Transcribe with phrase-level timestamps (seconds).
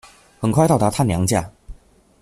[0.39, 1.47] 很快到达她娘家